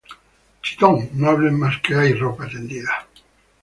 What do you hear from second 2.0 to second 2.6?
ropa